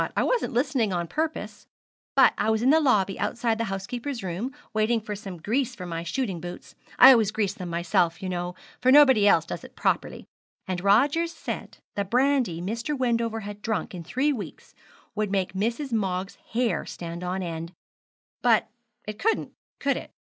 [0.17, 1.67] I wasn't listening on purpose;
[2.15, 5.85] but I was in the lobby outside the housekeeper's room, waiting for some grease for
[5.85, 6.73] my shooting boots.
[6.97, 10.25] I always grease them myself, you know, for nobody else does it properly;
[10.65, 12.97] and Rogers said the brandy Mr.
[12.97, 14.73] Wendover had drunk in three weeks
[15.13, 15.91] would make Mrs.
[15.91, 17.71] Moggs' hair stand on end;
[18.41, 18.69] but
[19.05, 20.09] it couldn't, could it?